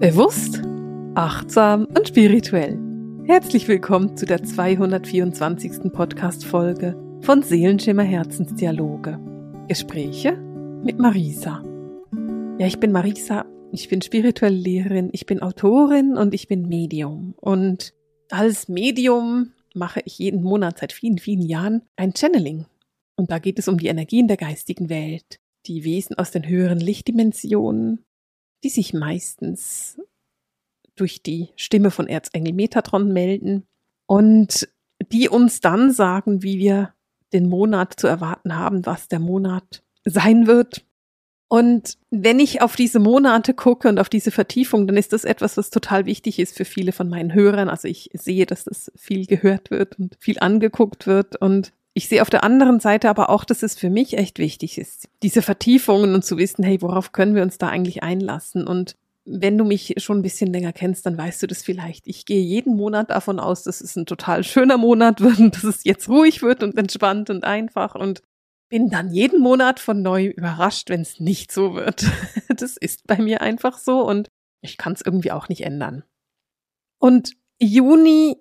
[0.00, 0.62] Bewusst,
[1.16, 2.78] achtsam und spirituell.
[3.24, 5.92] Herzlich willkommen zu der 224.
[5.92, 9.18] Podcast-Folge von Seelenschimmer Herzensdialoge.
[9.66, 10.36] Gespräche
[10.84, 11.64] mit Marisa.
[12.60, 17.34] Ja, ich bin Marisa, ich bin spirituelle Lehrerin, ich bin Autorin und ich bin Medium.
[17.36, 17.92] Und
[18.30, 22.66] als Medium mache ich jeden Monat seit vielen, vielen Jahren ein Channeling.
[23.16, 26.78] Und da geht es um die Energien der geistigen Welt, die Wesen aus den höheren
[26.78, 28.04] Lichtdimensionen,
[28.64, 30.00] die sich meistens
[30.96, 33.66] durch die Stimme von Erzengel Metatron melden
[34.06, 34.68] und
[35.12, 36.94] die uns dann sagen, wie wir
[37.32, 40.84] den Monat zu erwarten haben, was der Monat sein wird.
[41.48, 45.56] Und wenn ich auf diese Monate gucke und auf diese Vertiefung, dann ist das etwas,
[45.56, 47.70] was total wichtig ist für viele von meinen Hörern.
[47.70, 51.36] Also ich sehe, dass das viel gehört wird und viel angeguckt wird.
[51.36, 54.78] Und ich sehe auf der anderen Seite aber auch, dass es für mich echt wichtig
[54.78, 58.68] ist, diese Vertiefungen und zu wissen, hey, worauf können wir uns da eigentlich einlassen?
[58.68, 62.06] Und wenn du mich schon ein bisschen länger kennst, dann weißt du das vielleicht.
[62.06, 65.64] Ich gehe jeden Monat davon aus, dass es ein total schöner Monat wird und dass
[65.64, 68.22] es jetzt ruhig wird und entspannt und einfach und
[68.68, 72.06] bin dann jeden Monat von neu überrascht, wenn es nicht so wird.
[72.56, 74.28] Das ist bei mir einfach so und
[74.62, 76.04] ich kann es irgendwie auch nicht ändern.
[76.98, 78.36] Und Juni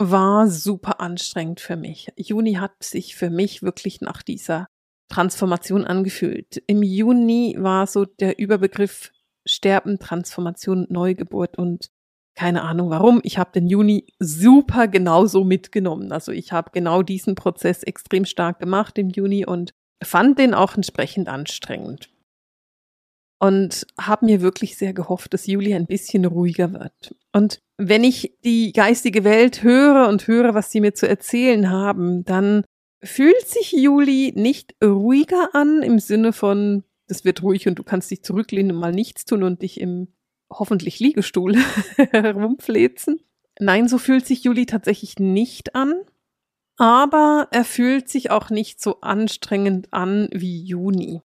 [0.00, 2.08] war super anstrengend für mich.
[2.16, 4.66] Juni hat sich für mich wirklich nach dieser
[5.10, 6.62] Transformation angefühlt.
[6.66, 9.12] Im Juni war so der Überbegriff
[9.46, 11.90] Sterben, Transformation, Neugeburt und
[12.34, 13.20] keine Ahnung warum.
[13.24, 16.12] Ich habe den Juni super genauso mitgenommen.
[16.12, 20.76] Also ich habe genau diesen Prozess extrem stark gemacht im Juni und fand den auch
[20.76, 22.10] entsprechend anstrengend
[23.40, 27.16] und habe mir wirklich sehr gehofft, dass Juli ein bisschen ruhiger wird.
[27.32, 32.24] Und wenn ich die geistige Welt höre und höre, was sie mir zu erzählen haben,
[32.24, 32.64] dann
[33.02, 38.10] fühlt sich Juli nicht ruhiger an im Sinne von, das wird ruhig und du kannst
[38.10, 40.08] dich zurücklehnen und mal nichts tun und dich im
[40.50, 41.56] hoffentlich Liegestuhl
[41.96, 43.20] herumflezen.
[43.58, 45.94] Nein, so fühlt sich Juli tatsächlich nicht an.
[46.76, 51.20] Aber er fühlt sich auch nicht so anstrengend an wie Juni.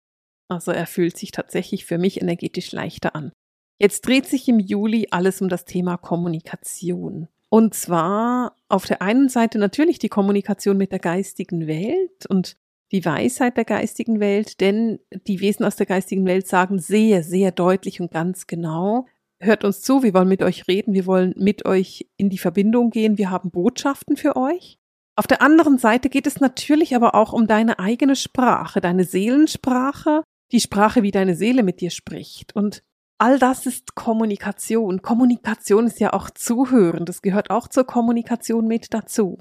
[0.47, 3.31] Also er fühlt sich tatsächlich für mich energetisch leichter an.
[3.79, 7.27] Jetzt dreht sich im Juli alles um das Thema Kommunikation.
[7.49, 12.57] Und zwar auf der einen Seite natürlich die Kommunikation mit der geistigen Welt und
[12.91, 17.51] die Weisheit der geistigen Welt, denn die Wesen aus der geistigen Welt sagen sehr, sehr
[17.51, 19.07] deutlich und ganz genau,
[19.39, 22.91] hört uns zu, wir wollen mit euch reden, wir wollen mit euch in die Verbindung
[22.91, 24.77] gehen, wir haben Botschaften für euch.
[25.17, 30.23] Auf der anderen Seite geht es natürlich aber auch um deine eigene Sprache, deine Seelensprache,
[30.51, 32.55] die Sprache, wie deine Seele mit dir spricht.
[32.55, 32.83] Und
[33.17, 35.01] all das ist Kommunikation.
[35.01, 37.05] Kommunikation ist ja auch Zuhören.
[37.05, 39.37] Das gehört auch zur Kommunikation mit dazu.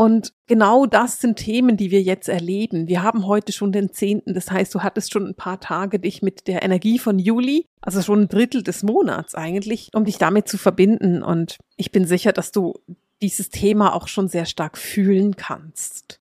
[0.00, 2.86] Und genau das sind Themen, die wir jetzt erleben.
[2.86, 4.32] Wir haben heute schon den zehnten.
[4.32, 8.00] Das heißt, du hattest schon ein paar Tage dich mit der Energie von Juli, also
[8.00, 11.24] schon ein Drittel des Monats eigentlich, um dich damit zu verbinden.
[11.24, 12.74] Und ich bin sicher, dass du
[13.20, 16.20] dieses Thema auch schon sehr stark fühlen kannst.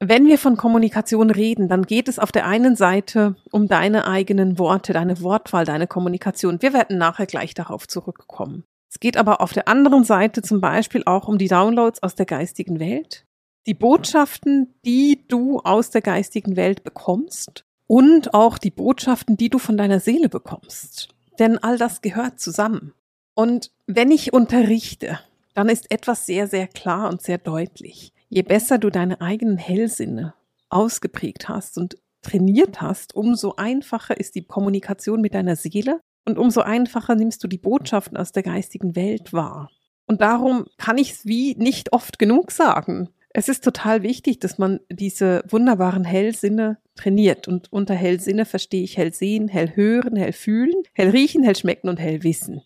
[0.00, 4.58] Wenn wir von Kommunikation reden, dann geht es auf der einen Seite um deine eigenen
[4.58, 6.60] Worte, deine Wortwahl, deine Kommunikation.
[6.60, 8.64] Wir werden nachher gleich darauf zurückkommen.
[8.90, 12.26] Es geht aber auf der anderen Seite zum Beispiel auch um die Downloads aus der
[12.26, 13.24] geistigen Welt,
[13.66, 19.58] die Botschaften, die du aus der geistigen Welt bekommst und auch die Botschaften, die du
[19.58, 21.08] von deiner Seele bekommst.
[21.38, 22.94] Denn all das gehört zusammen.
[23.34, 25.18] Und wenn ich unterrichte,
[25.54, 28.13] dann ist etwas sehr, sehr klar und sehr deutlich.
[28.34, 30.34] Je besser du deine eigenen Hellsinne
[30.68, 36.62] ausgeprägt hast und trainiert hast, umso einfacher ist die Kommunikation mit deiner Seele und umso
[36.62, 39.70] einfacher nimmst du die Botschaften aus der geistigen Welt wahr.
[40.08, 43.08] Und darum kann ich es wie nicht oft genug sagen.
[43.30, 47.46] Es ist total wichtig, dass man diese wunderbaren Hellsinne trainiert.
[47.46, 51.88] Und unter Hellsinne verstehe ich hell sehen, hell hören, hell fühlen, hell riechen, hell schmecken
[51.88, 52.62] und hell wissen.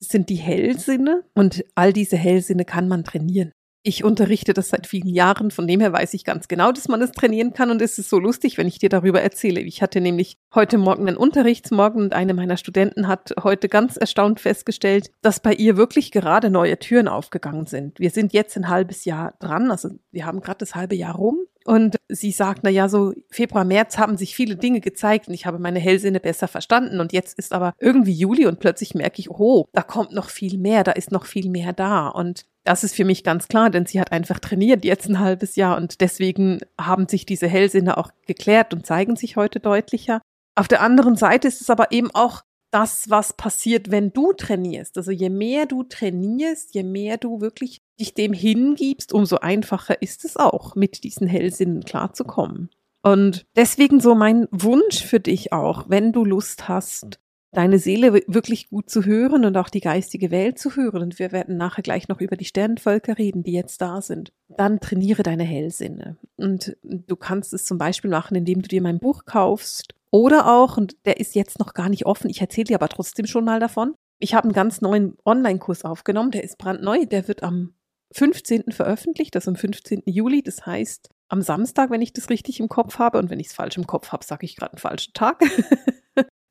[0.00, 3.52] Das sind die Hellsinne und all diese Hellsinne kann man trainieren.
[3.86, 7.02] Ich unterrichte das seit vielen Jahren, von dem her weiß ich ganz genau, dass man
[7.02, 9.60] es trainieren kann und es ist so lustig, wenn ich dir darüber erzähle.
[9.60, 14.40] Ich hatte nämlich heute Morgen einen Unterrichtsmorgen und eine meiner Studenten hat heute ganz erstaunt
[14.40, 18.00] festgestellt, dass bei ihr wirklich gerade neue Türen aufgegangen sind.
[18.00, 21.40] Wir sind jetzt ein halbes Jahr dran, also wir haben gerade das halbe Jahr rum
[21.66, 25.44] und sie sagt, na ja, so Februar, März haben sich viele Dinge gezeigt und ich
[25.44, 27.00] habe meine Hellsinne besser verstanden.
[27.00, 30.58] Und jetzt ist aber irgendwie Juli und plötzlich merke ich, oh, da kommt noch viel
[30.58, 32.08] mehr, da ist noch viel mehr da.
[32.08, 35.56] Und das ist für mich ganz klar, denn sie hat einfach trainiert jetzt ein halbes
[35.56, 40.20] Jahr und deswegen haben sich diese Hellsinne auch geklärt und zeigen sich heute deutlicher.
[40.56, 44.96] Auf der anderen Seite ist es aber eben auch das, was passiert, wenn du trainierst.
[44.96, 50.24] Also je mehr du trainierst, je mehr du wirklich dich dem hingibst, umso einfacher ist
[50.24, 52.70] es auch, mit diesen Hellsinnen klarzukommen.
[53.02, 57.20] Und deswegen so mein Wunsch für dich auch, wenn du Lust hast,
[57.54, 61.02] deine Seele wirklich gut zu hören und auch die geistige Welt zu hören.
[61.02, 64.32] Und wir werden nachher gleich noch über die Sternenvölker reden, die jetzt da sind.
[64.48, 66.16] Dann trainiere deine Hellsinne.
[66.36, 69.94] Und du kannst es zum Beispiel machen, indem du dir mein Buch kaufst.
[70.10, 73.26] Oder auch, und der ist jetzt noch gar nicht offen, ich erzähle dir aber trotzdem
[73.26, 73.94] schon mal davon.
[74.20, 77.74] Ich habe einen ganz neuen Online-Kurs aufgenommen, der ist brandneu, der wird am
[78.12, 78.70] 15.
[78.70, 80.02] veröffentlicht, das am 15.
[80.06, 80.42] Juli.
[80.42, 83.18] Das heißt, am Samstag, wenn ich das richtig im Kopf habe.
[83.18, 85.42] Und wenn ich es falsch im Kopf habe, sage ich gerade einen falschen Tag.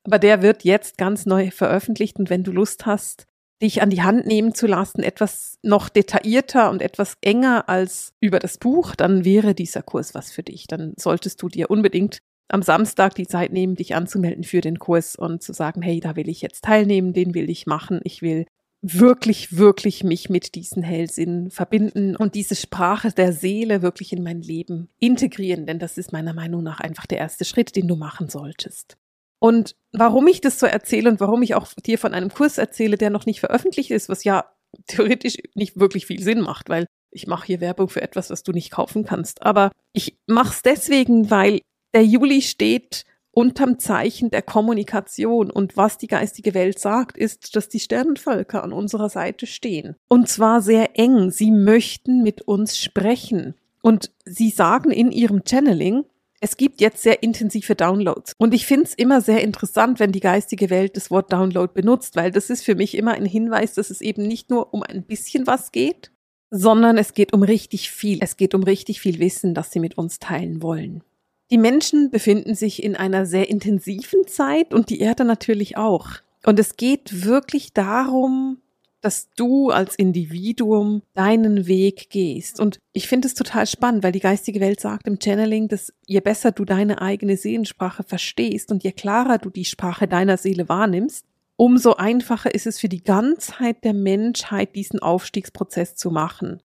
[0.04, 2.18] Aber der wird jetzt ganz neu veröffentlicht.
[2.18, 3.26] Und wenn du Lust hast,
[3.62, 8.38] dich an die Hand nehmen zu lassen, etwas noch detaillierter und etwas enger als über
[8.38, 10.66] das Buch, dann wäre dieser Kurs was für dich.
[10.66, 12.18] Dann solltest du dir unbedingt
[12.48, 16.14] am Samstag die Zeit nehmen, dich anzumelden für den Kurs und zu sagen, hey, da
[16.14, 18.44] will ich jetzt teilnehmen, den will ich machen, ich will
[18.82, 24.42] wirklich, wirklich mich mit diesen Hellsinnen verbinden und diese Sprache der Seele wirklich in mein
[24.42, 28.28] Leben integrieren, denn das ist meiner Meinung nach einfach der erste Schritt, den du machen
[28.28, 28.98] solltest.
[29.44, 32.96] Und warum ich das so erzähle und warum ich auch dir von einem Kurs erzähle,
[32.96, 34.46] der noch nicht veröffentlicht ist, was ja
[34.86, 38.52] theoretisch nicht wirklich viel Sinn macht, weil ich mache hier Werbung für etwas, was du
[38.52, 39.42] nicht kaufen kannst.
[39.42, 41.60] Aber ich mache es deswegen, weil
[41.92, 45.50] der Juli steht unterm Zeichen der Kommunikation.
[45.50, 49.94] Und was die geistige Welt sagt, ist, dass die Sternenvölker an unserer Seite stehen.
[50.08, 51.30] Und zwar sehr eng.
[51.30, 53.56] Sie möchten mit uns sprechen.
[53.82, 56.06] Und sie sagen in ihrem Channeling,
[56.44, 58.34] es gibt jetzt sehr intensive Downloads.
[58.36, 62.16] Und ich finde es immer sehr interessant, wenn die geistige Welt das Wort Download benutzt,
[62.16, 65.04] weil das ist für mich immer ein Hinweis, dass es eben nicht nur um ein
[65.04, 66.12] bisschen was geht,
[66.50, 68.18] sondern es geht um richtig viel.
[68.20, 71.02] Es geht um richtig viel Wissen, das sie mit uns teilen wollen.
[71.50, 76.10] Die Menschen befinden sich in einer sehr intensiven Zeit und die Erde natürlich auch.
[76.44, 78.58] Und es geht wirklich darum,
[79.04, 82.58] dass du als Individuum deinen Weg gehst.
[82.58, 86.20] Und ich finde es total spannend, weil die geistige Welt sagt im Channeling, dass je
[86.20, 91.26] besser du deine eigene Seelensprache verstehst und je klarer du die Sprache deiner Seele wahrnimmst,
[91.56, 96.62] umso einfacher ist es für die Ganzheit der Menschheit, diesen Aufstiegsprozess zu machen.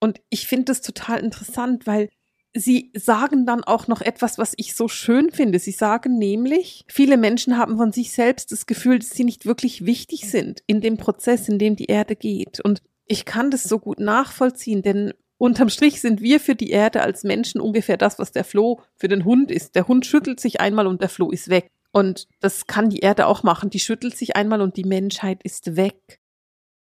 [0.00, 2.08] Und ich finde es total interessant, weil
[2.58, 5.60] Sie sagen dann auch noch etwas, was ich so schön finde.
[5.60, 9.86] Sie sagen nämlich, viele Menschen haben von sich selbst das Gefühl, dass sie nicht wirklich
[9.86, 12.58] wichtig sind in dem Prozess, in dem die Erde geht.
[12.60, 17.02] Und ich kann das so gut nachvollziehen, denn unterm Strich sind wir für die Erde
[17.02, 19.76] als Menschen ungefähr das, was der Floh für den Hund ist.
[19.76, 21.70] Der Hund schüttelt sich einmal und der Floh ist weg.
[21.92, 23.70] Und das kann die Erde auch machen.
[23.70, 26.18] Die schüttelt sich einmal und die Menschheit ist weg.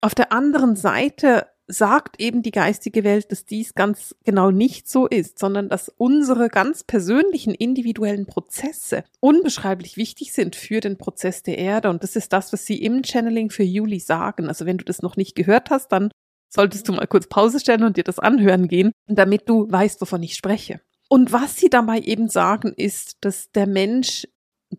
[0.02, 5.08] Auf der anderen Seite sagt eben die geistige Welt, dass dies ganz genau nicht so
[5.08, 11.58] ist, sondern dass unsere ganz persönlichen individuellen Prozesse unbeschreiblich wichtig sind für den Prozess der
[11.58, 11.90] Erde.
[11.90, 14.48] Und das ist das, was sie im Channeling für Juli sagen.
[14.48, 16.12] Also wenn du das noch nicht gehört hast, dann
[16.50, 20.22] solltest du mal kurz Pause stellen und dir das anhören gehen, damit du weißt, wovon
[20.24, 20.82] ich spreche.
[21.10, 24.28] Und was sie dabei eben sagen, ist, dass der Mensch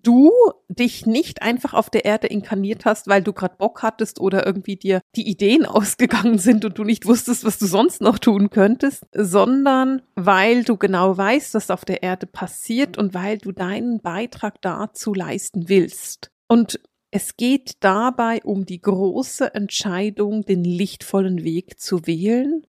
[0.02, 0.31] du
[0.69, 4.76] dich nicht einfach auf der Erde inkarniert hast, weil du gerade Bock hattest oder irgendwie
[4.76, 9.05] dir die Ideen ausgegangen sind und du nicht wusstest, was du sonst noch tun könntest,
[9.12, 14.61] sondern weil du genau weißt, was auf der Erde passiert und weil du deinen Beitrag
[14.62, 16.31] dazu leisten willst.
[16.49, 16.81] Und
[17.11, 22.67] es geht dabei um die große Entscheidung, den lichtvollen Weg zu wählen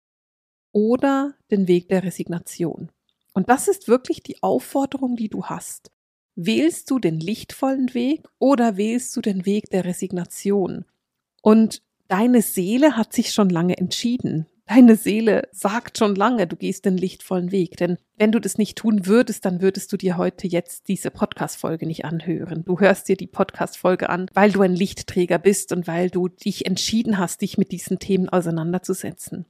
[0.71, 2.89] oder den Weg der Resignation.
[3.33, 5.91] Und das ist wirklich die Aufforderung, die du hast.
[6.41, 10.85] Wählst du den lichtvollen Weg oder wählst du den Weg der Resignation?
[11.41, 14.45] Und deine Seele hat sich schon lange entschieden.
[14.65, 17.75] Deine Seele sagt schon lange, du gehst den lichtvollen Weg.
[17.75, 21.85] Denn wenn du das nicht tun würdest, dann würdest du dir heute jetzt diese Podcast-Folge
[21.85, 22.63] nicht anhören.
[22.63, 26.65] Du hörst dir die Podcast-Folge an, weil du ein Lichtträger bist und weil du dich
[26.65, 29.45] entschieden hast, dich mit diesen Themen auseinanderzusetzen.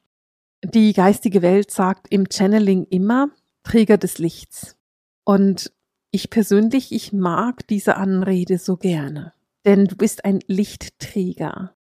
[0.64, 3.30] Die geistige Welt sagt im Channeling immer
[3.62, 4.76] Träger des Lichts.
[5.24, 5.72] Und
[6.12, 9.34] ich persönlich, ich mag diese Anrede so gerne,
[9.66, 11.76] denn du bist ein Lichtträger.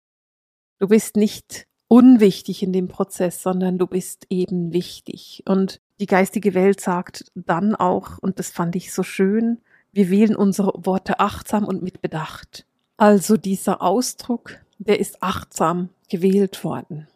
[0.79, 5.43] Du bist nicht unwichtig in dem Prozess, sondern du bist eben wichtig.
[5.45, 9.59] Und die geistige Welt sagt dann auch, und das fand ich so schön,
[9.91, 12.65] wir wählen unsere Worte achtsam und mit Bedacht.
[12.98, 17.07] Also dieser Ausdruck, der ist achtsam gewählt worden.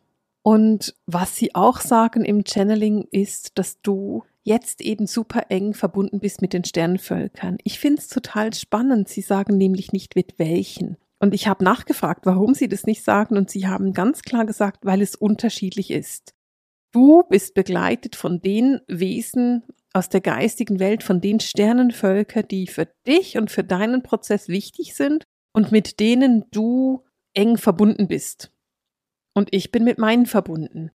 [0.42, 6.20] Und was sie auch sagen im Channeling ist, dass du jetzt eben super eng verbunden
[6.20, 7.58] bist mit den Sternenvölkern.
[7.64, 9.10] Ich finde es total spannend.
[9.10, 10.98] Sie sagen nämlich nicht mit welchen.
[11.20, 14.86] Und ich habe nachgefragt, warum sie das nicht sagen, und sie haben ganz klar gesagt,
[14.86, 16.34] weil es unterschiedlich ist.
[16.92, 22.90] Du bist begleitet von den Wesen aus der geistigen Welt, von den Sternenvölkern, die für
[23.08, 25.24] dich und für deinen Prozess wichtig sind
[25.54, 28.52] und mit denen du eng verbunden bist.
[29.34, 30.92] Und ich bin mit meinen verbunden.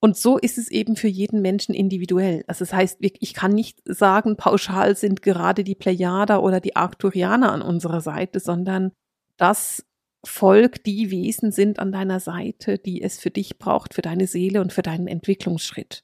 [0.00, 2.44] Und so ist es eben für jeden Menschen individuell.
[2.46, 7.50] Also das heißt, ich kann nicht sagen, pauschal sind gerade die Plejader oder die Arcturianer
[7.50, 8.92] an unserer Seite, sondern
[9.38, 9.86] das
[10.26, 14.60] Volk die Wesen sind an deiner Seite, die es für dich braucht, für deine Seele
[14.60, 16.02] und für deinen Entwicklungsschritt.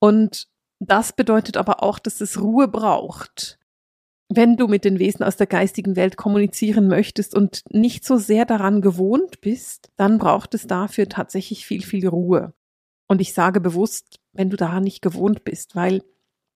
[0.00, 0.48] Und
[0.80, 3.58] das bedeutet aber auch, dass es Ruhe braucht.
[4.28, 8.46] Wenn du mit den Wesen aus der geistigen Welt kommunizieren möchtest und nicht so sehr
[8.46, 12.54] daran gewohnt bist, dann braucht es dafür tatsächlich viel, viel Ruhe.
[13.12, 16.02] Und ich sage bewusst, wenn du daran nicht gewohnt bist, weil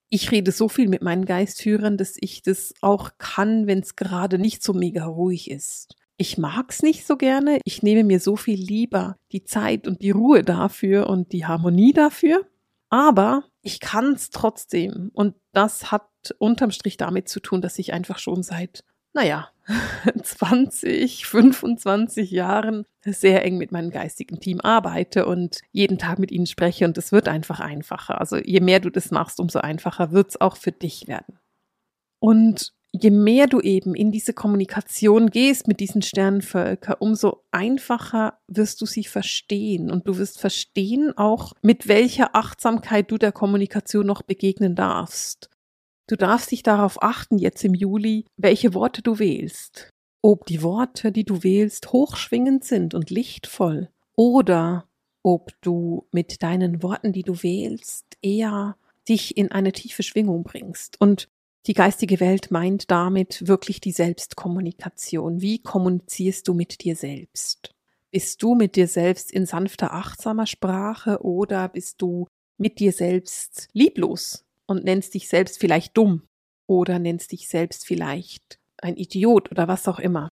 [0.08, 4.38] ich rede so viel mit meinen Geistführern, dass ich das auch kann, wenn es gerade
[4.38, 5.96] nicht so mega ruhig ist.
[6.16, 7.60] Ich mag's nicht so gerne.
[7.66, 11.92] Ich nehme mir so viel lieber die Zeit und die Ruhe dafür und die Harmonie
[11.92, 12.46] dafür.
[12.88, 15.10] Aber ich kann's trotzdem.
[15.12, 16.08] Und das hat
[16.38, 18.82] unterm Strich damit zu tun, dass ich einfach schon seit,
[19.16, 19.48] naja,
[20.22, 26.46] 20, 25 Jahren sehr eng mit meinem geistigen Team arbeite und jeden Tag mit ihnen
[26.46, 28.20] spreche und es wird einfach einfacher.
[28.20, 31.38] Also je mehr du das machst, umso einfacher wird's auch für dich werden.
[32.20, 38.82] Und je mehr du eben in diese Kommunikation gehst mit diesen Sternenvölkern, umso einfacher wirst
[38.82, 44.20] du sie verstehen und du wirst verstehen auch, mit welcher Achtsamkeit du der Kommunikation noch
[44.20, 45.48] begegnen darfst.
[46.08, 49.90] Du darfst dich darauf achten, jetzt im Juli, welche Worte du wählst.
[50.22, 54.88] Ob die Worte, die du wählst, hochschwingend sind und lichtvoll oder
[55.24, 58.76] ob du mit deinen Worten, die du wählst, eher
[59.08, 61.00] dich in eine tiefe Schwingung bringst.
[61.00, 61.28] Und
[61.66, 65.40] die geistige Welt meint damit wirklich die Selbstkommunikation.
[65.40, 67.74] Wie kommunizierst du mit dir selbst?
[68.12, 73.68] Bist du mit dir selbst in sanfter, achtsamer Sprache oder bist du mit dir selbst
[73.72, 76.22] lieblos und nennst dich selbst vielleicht dumm
[76.66, 80.28] oder nennst dich selbst vielleicht ein Idiot oder was auch immer?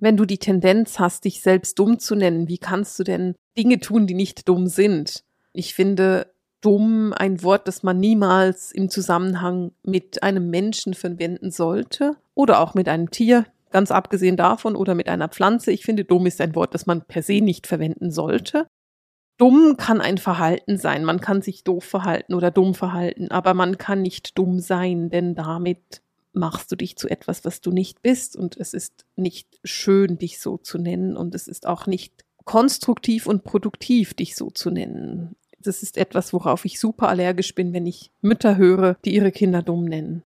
[0.00, 3.80] Wenn du die Tendenz hast, dich selbst dumm zu nennen, wie kannst du denn Dinge
[3.80, 5.24] tun, die nicht dumm sind?
[5.52, 12.16] Ich finde, dumm ein Wort, das man niemals im Zusammenhang mit einem Menschen verwenden sollte
[12.34, 15.72] oder auch mit einem Tier, ganz abgesehen davon, oder mit einer Pflanze.
[15.72, 18.66] Ich finde, dumm ist ein Wort, das man per se nicht verwenden sollte.
[19.38, 21.04] Dumm kann ein Verhalten sein.
[21.04, 25.34] Man kann sich doof verhalten oder dumm verhalten, aber man kann nicht dumm sein, denn
[25.34, 26.02] damit
[26.32, 30.40] machst du dich zu etwas, was du nicht bist und es ist nicht schön, dich
[30.40, 35.36] so zu nennen und es ist auch nicht konstruktiv und produktiv, dich so zu nennen.
[35.60, 39.62] Das ist etwas, worauf ich super allergisch bin, wenn ich Mütter höre, die ihre Kinder
[39.62, 40.22] dumm nennen.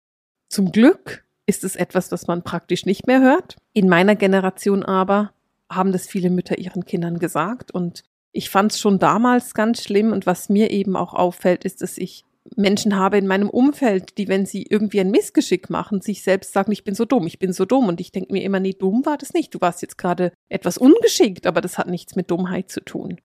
[0.48, 3.56] Zum Glück ist es etwas, was man praktisch nicht mehr hört.
[3.72, 5.32] In meiner Generation aber
[5.70, 8.04] haben das viele Mütter ihren Kindern gesagt und
[8.36, 11.96] ich fand es schon damals ganz schlimm und was mir eben auch auffällt, ist, dass
[11.96, 12.24] ich
[12.54, 16.70] Menschen habe in meinem Umfeld, die, wenn sie irgendwie ein Missgeschick machen, sich selbst sagen,
[16.70, 17.88] ich bin so dumm, ich bin so dumm.
[17.88, 19.54] Und ich denke mir immer, nee, dumm war das nicht.
[19.54, 23.20] Du warst jetzt gerade etwas ungeschickt, aber das hat nichts mit Dummheit zu tun.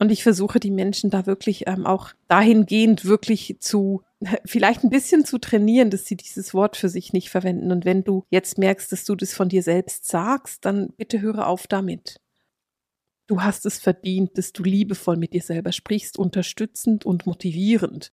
[0.00, 4.02] Und ich versuche die Menschen da wirklich ähm, auch dahingehend wirklich zu,
[4.44, 7.72] vielleicht ein bisschen zu trainieren, dass sie dieses Wort für sich nicht verwenden.
[7.72, 11.46] Und wenn du jetzt merkst, dass du das von dir selbst sagst, dann bitte höre
[11.46, 12.20] auf damit.
[13.28, 18.10] Du hast es verdient, dass du liebevoll mit dir selber sprichst, unterstützend und motivierend.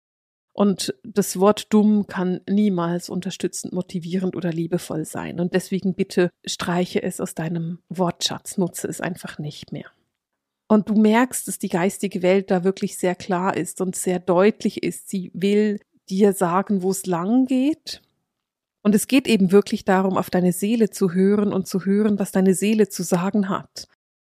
[0.56, 5.40] Und das Wort dumm kann niemals unterstützend, motivierend oder liebevoll sein.
[5.40, 9.90] Und deswegen bitte streiche es aus deinem Wortschatz, nutze es einfach nicht mehr.
[10.68, 14.82] Und du merkst, dass die geistige Welt da wirklich sehr klar ist und sehr deutlich
[14.82, 15.10] ist.
[15.10, 15.80] Sie will
[16.10, 18.02] dir sagen, wo es lang geht.
[18.82, 22.32] Und es geht eben wirklich darum, auf deine Seele zu hören und zu hören, was
[22.32, 23.88] deine Seele zu sagen hat,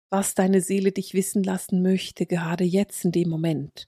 [0.10, 3.88] was deine Seele dich wissen lassen möchte, gerade jetzt in dem Moment.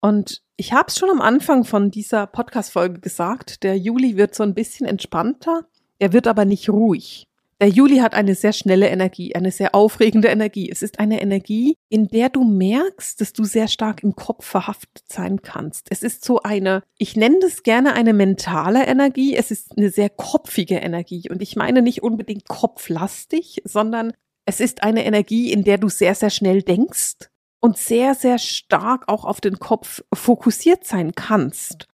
[0.00, 4.42] Und ich habe es schon am Anfang von dieser Podcast-Folge gesagt, der Juli wird so
[4.42, 5.66] ein bisschen entspannter,
[5.98, 7.28] er wird aber nicht ruhig.
[7.60, 10.70] Der Juli hat eine sehr schnelle Energie, eine sehr aufregende Energie.
[10.70, 15.02] Es ist eine Energie, in der du merkst, dass du sehr stark im Kopf verhaftet
[15.08, 15.88] sein kannst.
[15.90, 19.34] Es ist so eine, ich nenne das gerne eine mentale Energie.
[19.34, 21.28] Es ist eine sehr kopfige Energie.
[21.30, 24.12] Und ich meine nicht unbedingt kopflastig, sondern
[24.48, 27.28] es ist eine Energie, in der du sehr, sehr schnell denkst
[27.60, 31.86] und sehr, sehr stark auch auf den Kopf fokussiert sein kannst.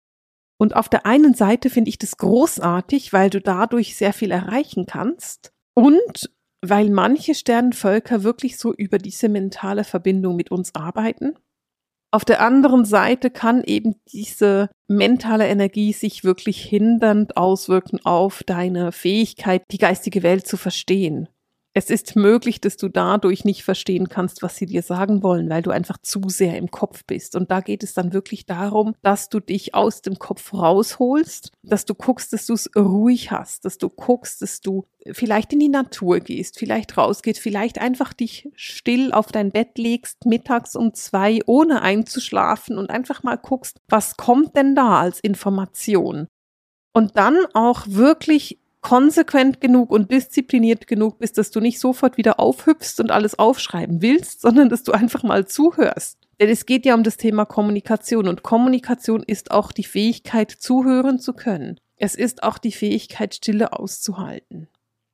[0.59, 4.85] Und auf der einen Seite finde ich das großartig, weil du dadurch sehr viel erreichen
[4.85, 6.30] kannst und
[6.61, 11.32] weil manche Sternenvölker wirklich so über diese mentale Verbindung mit uns arbeiten.
[12.11, 18.92] Auf der anderen Seite kann eben diese mentale Energie sich wirklich hindernd auswirken auf deine
[18.92, 21.30] Fähigkeit, die geistige Welt zu verstehen
[21.75, 25.62] es ist möglich, dass du dadurch nicht verstehen kannst, was sie dir sagen wollen, weil
[25.62, 27.35] du einfach zu sehr im Kopf bist.
[27.35, 31.87] Und da geht es dann wirklich darum, dass du dich aus dem Kopf rausholst, dass
[31.87, 35.69] du guckst, dass du es ruhig hast, dass du guckst, dass du vielleicht in die
[35.69, 41.41] Natur gehst, vielleicht rausgehst, vielleicht einfach dich still auf dein Bett legst, mittags um zwei,
[41.47, 46.29] ohne einzuschlafen und einfach mal guckst, was kommt denn da als Information?
[46.95, 52.39] Und dann auch wirklich konsequent genug und diszipliniert genug bist, dass du nicht sofort wieder
[52.39, 56.19] aufhüpfst und alles aufschreiben willst, sondern dass du einfach mal zuhörst.
[56.41, 61.21] Denn es geht ja um das Thema Kommunikation und Kommunikation ist auch die Fähigkeit, zuhören
[61.21, 61.79] zu können.
[61.97, 64.69] Es ist auch die Fähigkeit, Stille auszuhalten.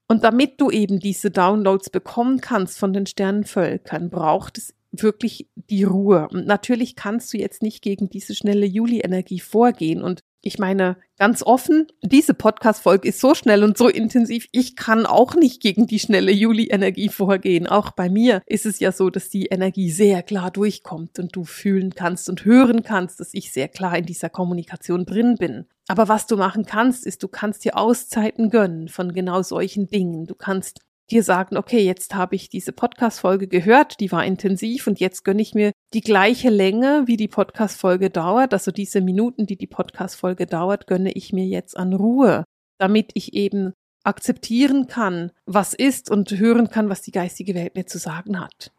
[0.09, 5.85] Und damit du eben diese Downloads bekommen kannst von den Sternenvölkern, braucht es wirklich die
[5.85, 6.29] Ruhe.
[6.31, 11.42] Und natürlich kannst du jetzt nicht gegen diese schnelle Juli-Energie vorgehen und ich meine, ganz
[11.42, 14.47] offen, diese Podcast-Folge ist so schnell und so intensiv.
[14.52, 17.66] Ich kann auch nicht gegen die schnelle Juli-Energie vorgehen.
[17.66, 21.45] Auch bei mir ist es ja so, dass die Energie sehr klar durchkommt und du
[21.45, 25.66] fühlen kannst und hören kannst, dass ich sehr klar in dieser Kommunikation drin bin.
[25.88, 30.26] Aber was du machen kannst, ist, du kannst dir Auszeiten gönnen von genau solchen Dingen.
[30.26, 30.80] Du kannst
[31.11, 35.43] dir sagen, okay, jetzt habe ich diese Podcast-Folge gehört, die war intensiv und jetzt gönne
[35.43, 40.47] ich mir die gleiche Länge, wie die Podcast-Folge dauert, also diese Minuten, die die Podcast-Folge
[40.47, 42.45] dauert, gönne ich mir jetzt an Ruhe,
[42.79, 43.73] damit ich eben
[44.05, 48.73] akzeptieren kann, was ist und hören kann, was die geistige Welt mir zu sagen hat.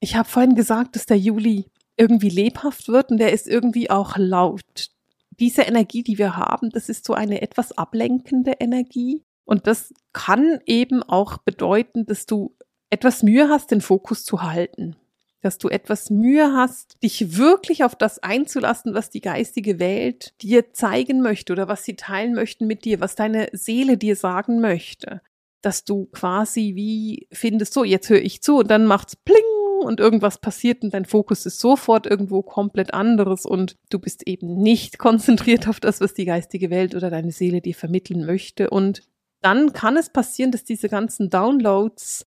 [0.00, 1.66] Ich habe vorhin gesagt, dass der Juli
[1.96, 4.90] irgendwie lebhaft wird und der ist irgendwie auch laut.
[5.38, 9.22] Diese Energie, die wir haben, das ist so eine etwas ablenkende Energie.
[9.44, 12.54] Und das kann eben auch bedeuten, dass du
[12.90, 14.96] etwas Mühe hast, den Fokus zu halten.
[15.40, 20.72] Dass du etwas Mühe hast, dich wirklich auf das einzulassen, was die geistige Welt dir
[20.72, 25.20] zeigen möchte oder was sie teilen möchten mit dir, was deine Seele dir sagen möchte.
[25.62, 29.42] Dass du quasi wie findest, so, jetzt höre ich zu und dann macht's pling
[29.82, 34.56] und irgendwas passiert und dein Fokus ist sofort irgendwo komplett anderes und du bist eben
[34.56, 39.02] nicht konzentriert auf das, was die geistige Welt oder deine Seele dir vermitteln möchte und
[39.42, 42.26] dann kann es passieren, dass diese ganzen Downloads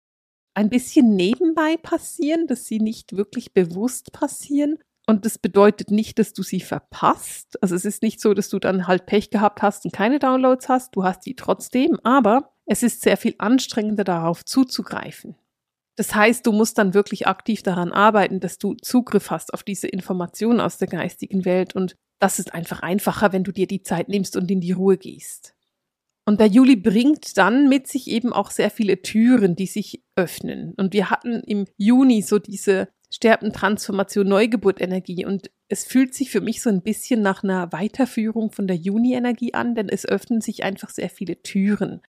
[0.54, 4.78] ein bisschen nebenbei passieren, dass sie nicht wirklich bewusst passieren.
[5.06, 7.60] Und das bedeutet nicht, dass du sie verpasst.
[7.62, 10.68] Also es ist nicht so, dass du dann halt Pech gehabt hast und keine Downloads
[10.68, 10.94] hast.
[10.94, 15.34] Du hast die trotzdem, aber es ist sehr viel anstrengender darauf zuzugreifen.
[15.96, 19.88] Das heißt, du musst dann wirklich aktiv daran arbeiten, dass du Zugriff hast auf diese
[19.88, 21.74] Informationen aus der geistigen Welt.
[21.74, 24.96] Und das ist einfach einfacher, wenn du dir die Zeit nimmst und in die Ruhe
[24.96, 25.54] gehst.
[26.24, 30.72] Und der Juli bringt dann mit sich eben auch sehr viele Türen, die sich öffnen.
[30.76, 35.26] Und wir hatten im Juni so diese Sterben-Transformation, Neugeburt-Energie.
[35.26, 39.54] Und es fühlt sich für mich so ein bisschen nach einer Weiterführung von der Juni-Energie
[39.54, 42.00] an, denn es öffnen sich einfach sehr viele Türen.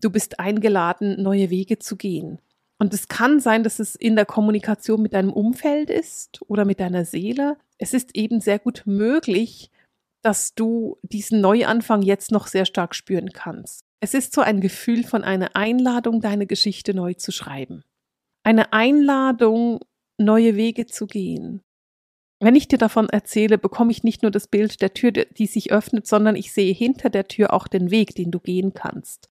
[0.00, 2.40] Du bist eingeladen, neue Wege zu gehen.
[2.78, 6.78] Und es kann sein, dass es in der Kommunikation mit deinem Umfeld ist oder mit
[6.78, 7.56] deiner Seele.
[7.76, 9.72] Es ist eben sehr gut möglich,
[10.22, 13.84] dass du diesen Neuanfang jetzt noch sehr stark spüren kannst.
[14.00, 17.82] Es ist so ein Gefühl von einer Einladung, deine Geschichte neu zu schreiben.
[18.44, 19.80] Eine Einladung,
[20.18, 21.62] neue Wege zu gehen.
[22.40, 25.72] Wenn ich dir davon erzähle, bekomme ich nicht nur das Bild der Tür, die sich
[25.72, 29.28] öffnet, sondern ich sehe hinter der Tür auch den Weg, den du gehen kannst.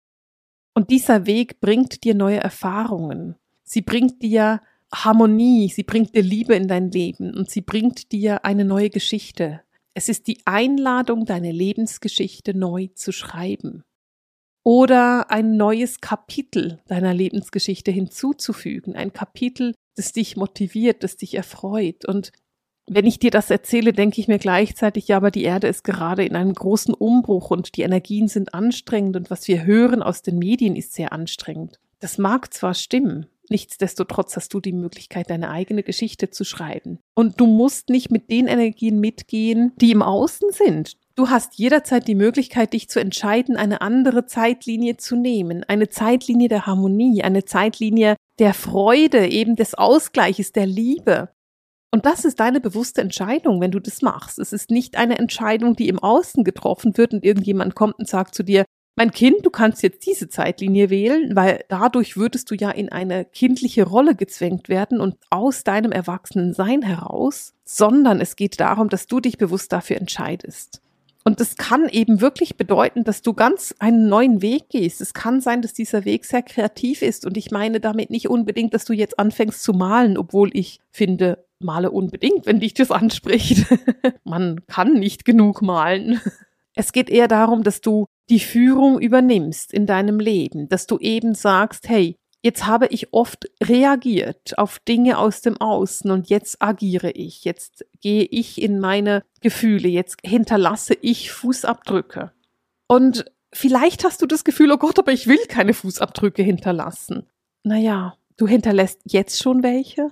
[0.74, 3.36] Und dieser Weg bringt dir neue Erfahrungen.
[3.64, 4.62] Sie bringt dir
[4.94, 9.62] Harmonie, sie bringt dir Liebe in dein Leben und sie bringt dir eine neue Geschichte,
[9.98, 13.84] es ist die Einladung, deine Lebensgeschichte neu zu schreiben
[14.64, 22.06] oder ein neues Kapitel deiner Lebensgeschichte hinzuzufügen, ein Kapitel, das dich motiviert, das dich erfreut.
[22.06, 22.32] Und
[22.86, 26.24] wenn ich dir das erzähle, denke ich mir gleichzeitig, ja, aber die Erde ist gerade
[26.24, 30.38] in einem großen Umbruch und die Energien sind anstrengend und was wir hören aus den
[30.38, 31.80] Medien ist sehr anstrengend.
[32.02, 37.00] Das mag zwar stimmen, Nichtsdestotrotz hast du die Möglichkeit, deine eigene Geschichte zu schreiben.
[37.16, 40.98] Und du musst nicht mit den Energien mitgehen, die im Außen sind.
[41.16, 45.64] Du hast jederzeit die Möglichkeit, dich zu entscheiden, eine andere Zeitlinie zu nehmen.
[45.64, 51.30] Eine Zeitlinie der Harmonie, eine Zeitlinie der Freude, eben des Ausgleiches, der Liebe.
[51.92, 54.40] Und das ist deine bewusste Entscheidung, wenn du das machst.
[54.40, 58.36] Es ist nicht eine Entscheidung, die im Außen getroffen wird und irgendjemand kommt und sagt
[58.36, 58.66] zu dir,
[58.98, 63.26] mein Kind, du kannst jetzt diese Zeitlinie wählen, weil dadurch würdest du ja in eine
[63.26, 69.20] kindliche Rolle gezwängt werden und aus deinem Erwachsenensein heraus, sondern es geht darum, dass du
[69.20, 70.82] dich bewusst dafür entscheidest.
[71.24, 75.00] Und das kann eben wirklich bedeuten, dass du ganz einen neuen Weg gehst.
[75.00, 77.26] Es kann sein, dass dieser Weg sehr kreativ ist.
[77.26, 81.46] Und ich meine damit nicht unbedingt, dass du jetzt anfängst zu malen, obwohl ich finde,
[81.60, 83.68] male unbedingt, wenn dich das anspricht.
[84.24, 86.20] Man kann nicht genug malen.
[86.74, 91.34] Es geht eher darum, dass du die Führung übernimmst in deinem Leben, dass du eben
[91.36, 97.12] sagst, hey, jetzt habe ich oft reagiert auf Dinge aus dem Außen und jetzt agiere
[97.12, 102.32] ich, jetzt gehe ich in meine Gefühle, jetzt hinterlasse ich Fußabdrücke.
[102.88, 107.28] Und vielleicht hast du das Gefühl, oh Gott, aber ich will keine Fußabdrücke hinterlassen.
[107.64, 110.12] Naja, du hinterlässt jetzt schon welche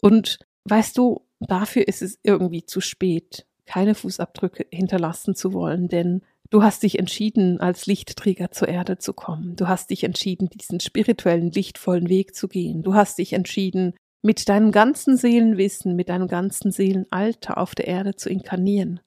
[0.00, 6.22] und weißt du, dafür ist es irgendwie zu spät keine Fußabdrücke hinterlassen zu wollen, denn
[6.50, 9.56] Du hast dich entschieden, als Lichtträger zur Erde zu kommen.
[9.56, 12.82] Du hast dich entschieden, diesen spirituellen, lichtvollen Weg zu gehen.
[12.82, 18.16] Du hast dich entschieden, mit deinem ganzen Seelenwissen, mit deinem ganzen Seelenalter auf der Erde
[18.16, 19.00] zu inkarnieren.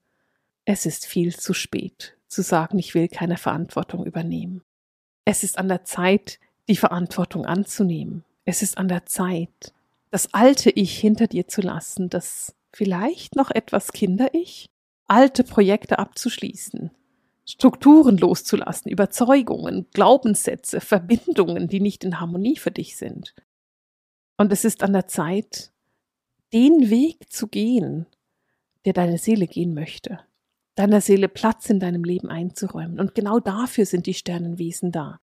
[0.66, 4.62] Es ist viel zu spät, zu sagen, ich will keine Verantwortung übernehmen.
[5.26, 8.24] Es ist an der Zeit, die Verantwortung anzunehmen.
[8.46, 9.74] Es ist an der Zeit,
[10.12, 14.68] das alte Ich hinter dir zu lassen, das vielleicht noch etwas Kinder-Ich,
[15.08, 16.92] alte Projekte abzuschließen,
[17.50, 23.34] Strukturen loszulassen, Überzeugungen, Glaubenssätze, Verbindungen, die nicht in Harmonie für dich sind.
[24.38, 25.72] Und es ist an der Zeit,
[26.54, 28.06] den Weg zu gehen,
[28.86, 30.20] der deine Seele gehen möchte,
[30.76, 33.00] deiner Seele Platz in deinem Leben einzuräumen.
[33.00, 35.20] Und genau dafür sind die Sternenwesen da.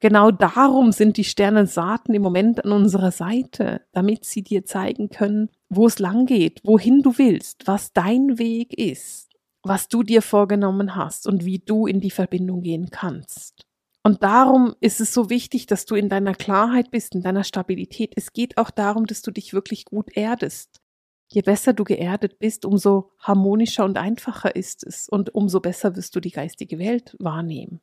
[0.00, 5.48] Genau darum sind die Sternensaaten im Moment an unserer Seite, damit sie dir zeigen können,
[5.70, 9.31] wo es lang geht, wohin du willst, was dein Weg ist
[9.62, 13.66] was du dir vorgenommen hast und wie du in die Verbindung gehen kannst.
[14.02, 18.12] Und darum ist es so wichtig, dass du in deiner Klarheit bist, in deiner Stabilität.
[18.16, 20.80] Es geht auch darum, dass du dich wirklich gut erdest.
[21.28, 26.14] Je besser du geerdet bist, umso harmonischer und einfacher ist es und umso besser wirst
[26.16, 27.80] du die geistige Welt wahrnehmen.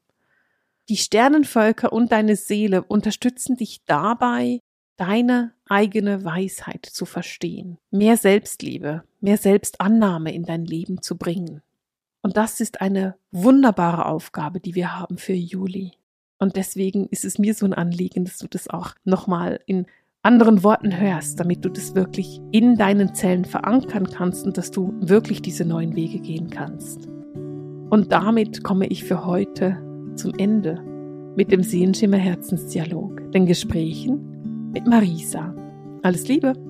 [0.90, 4.60] Die Sternenvölker und deine Seele unterstützen dich dabei,
[4.98, 11.62] deine eigene Weisheit zu verstehen, mehr Selbstliebe, mehr Selbstannahme in dein Leben zu bringen.
[12.22, 15.92] Und das ist eine wunderbare Aufgabe, die wir haben für Juli.
[16.38, 19.86] Und deswegen ist es mir so ein Anliegen, dass du das auch nochmal in
[20.22, 24.94] anderen Worten hörst, damit du das wirklich in deinen Zellen verankern kannst und dass du
[25.00, 27.08] wirklich diese neuen Wege gehen kannst.
[27.90, 29.78] Und damit komme ich für heute
[30.16, 30.82] zum Ende
[31.36, 35.56] mit dem Sehenschimmer Herzensdialog, den Gesprächen mit Marisa.
[36.04, 36.69] Alles Liebe!